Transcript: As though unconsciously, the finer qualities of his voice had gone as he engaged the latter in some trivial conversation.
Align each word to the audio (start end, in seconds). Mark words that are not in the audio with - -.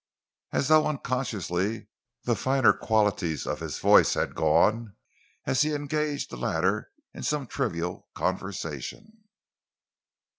As 0.51 0.67
though 0.67 0.87
unconsciously, 0.87 1.85
the 2.23 2.35
finer 2.35 2.73
qualities 2.73 3.45
of 3.45 3.59
his 3.59 3.77
voice 3.77 4.15
had 4.15 4.33
gone 4.33 4.95
as 5.45 5.61
he 5.61 5.75
engaged 5.75 6.31
the 6.31 6.37
latter 6.37 6.91
in 7.13 7.21
some 7.21 7.45
trivial 7.45 8.07
conversation. 8.15 9.25